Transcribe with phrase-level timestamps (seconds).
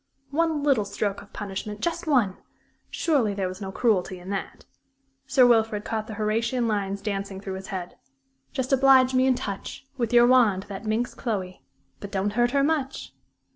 [0.31, 2.37] One little stroke of punishment just one!
[2.89, 4.65] Surely there was no cruelty in that.
[5.27, 7.97] Sir Wilfrid caught the Horatian lines dancing through his head:
[8.51, 11.61] "Just oblige me and touch With your wand that minx Chloe
[11.99, 13.13] But don't hurt her much!"